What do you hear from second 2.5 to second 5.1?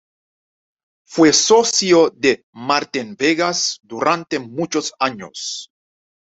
Martín Vegas durante muchos